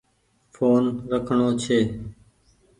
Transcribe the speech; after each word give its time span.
ڦون 0.53 0.83
رکڻو 1.11 1.49
ڇي۔ 1.61 1.79